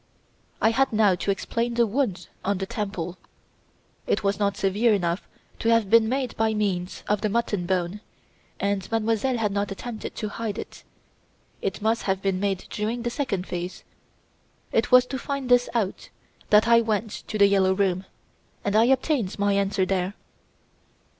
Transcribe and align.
"I 0.59 0.71
had 0.71 0.91
now 0.91 1.13
to 1.13 1.29
explain 1.29 1.75
the 1.75 1.85
wound 1.85 2.27
on 2.43 2.57
the 2.57 2.65
temple. 2.65 3.19
It 4.07 4.23
was 4.23 4.39
not 4.39 4.57
severe 4.57 4.95
enough 4.95 5.27
to 5.59 5.69
have 5.69 5.91
been 5.91 6.09
made 6.09 6.35
by 6.37 6.55
means 6.55 7.03
of 7.07 7.21
the 7.21 7.29
mutton 7.29 7.67
bone, 7.67 8.01
and 8.59 8.91
Mademoiselle 8.91 9.37
had 9.37 9.51
not 9.51 9.71
attempted 9.71 10.15
to 10.15 10.29
hide 10.29 10.57
it. 10.57 10.83
It 11.61 11.83
must 11.83 12.01
have 12.09 12.19
been 12.19 12.39
made 12.39 12.65
during 12.71 13.03
the 13.03 13.11
second 13.11 13.45
phase. 13.45 13.83
It 14.71 14.91
was 14.91 15.05
to 15.05 15.19
find 15.19 15.49
this 15.49 15.69
out 15.75 16.09
that 16.49 16.67
I 16.67 16.81
went 16.81 17.11
to 17.27 17.37
"The 17.37 17.45
Yellow 17.45 17.73
Room", 17.75 18.05
and 18.65 18.75
I 18.75 18.85
obtained 18.85 19.37
my 19.37 19.53
answer 19.53 19.85
there." 19.85 20.15